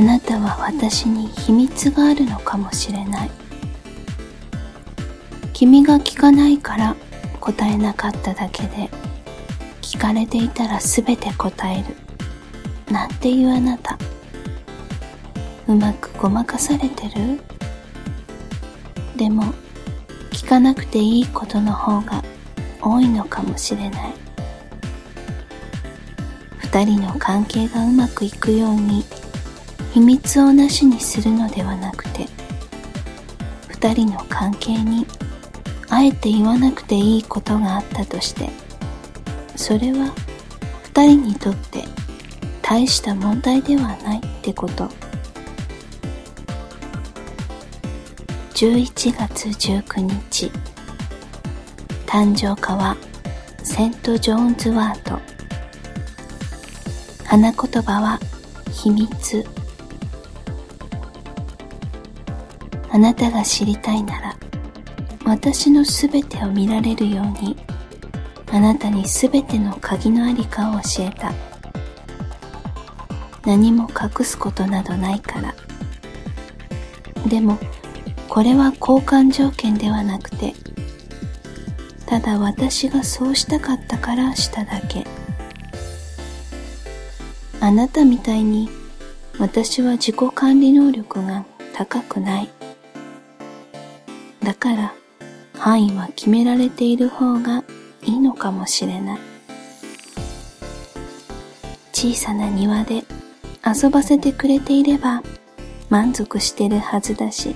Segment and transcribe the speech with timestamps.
[0.00, 3.30] あなたは私に秘密があるのかもしれない。
[5.52, 6.96] 君が聞かないから
[7.38, 8.88] 答えなかっただけで
[9.82, 11.84] 聞かれていたら全て答える。
[12.90, 13.98] なんていうあなた。
[15.68, 17.38] うまくごまかされてる？
[19.16, 19.52] でも
[20.30, 22.24] 聞かなくていいことの方が
[22.80, 24.14] 多いのかもしれない。
[26.56, 29.04] 二人の関係がうまくいくように
[29.92, 32.26] 秘密をなしにするのではなくて
[33.68, 35.06] 二人の関係に
[35.88, 38.50] あえて言わなくていいことがあったとして
[39.56, 40.14] それは
[40.84, 41.84] 二人にとって
[42.62, 44.88] 大した問題ではないってこと。
[48.60, 50.52] 11月19日
[52.04, 52.96] 誕生花は
[53.62, 55.18] セント・ジョーンズワート
[57.24, 58.20] 花言葉は
[58.70, 59.59] 秘密。
[62.92, 64.36] あなたが知りたいなら
[65.24, 67.56] 私のすべてを見られるように
[68.52, 71.32] あなたにすべての鍵のありかを教えた。
[73.46, 75.54] 何も隠すことなどないから。
[77.28, 77.58] でも
[78.28, 80.54] これは交換条件ではなくて
[82.06, 85.06] ただ私がそうしたかったからしただけ。
[87.60, 88.68] あなたみたいに
[89.38, 92.48] 私は自己管理能力が高くない。
[94.42, 94.94] だから
[95.58, 97.64] 範囲は決められている方が
[98.02, 99.18] いいのかもしれない。
[101.92, 103.04] 小さな庭で
[103.64, 105.22] 遊ばせてくれていれば
[105.90, 107.54] 満足してるはずだし。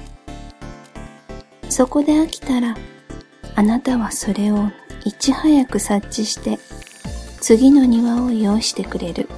[1.70, 2.76] そこで飽きたら
[3.56, 4.68] あなたはそれを
[5.04, 6.58] いち早く察知して
[7.40, 9.28] 次の庭を用意してくれる。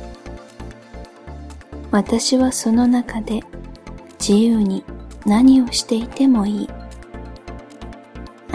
[1.92, 3.40] 私はその中で
[4.18, 4.84] 自由に
[5.24, 6.68] 何をしていてもいい。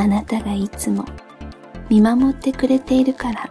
[0.01, 1.05] あなたがいつも
[1.87, 3.47] 見守ってくれているから。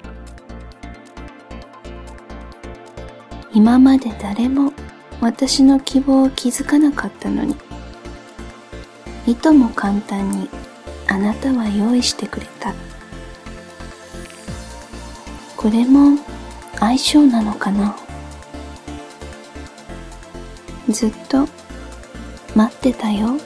[3.55, 4.73] 今まで誰も
[5.21, 7.55] 私の希望を気づかなかったのに。
[9.29, 10.49] いとも簡単に
[11.07, 12.75] あなたは用意してくれた。
[15.57, 16.19] これも
[16.81, 17.95] 相性なのかな。
[20.89, 21.47] ずっと
[22.57, 23.37] 待ってたよ。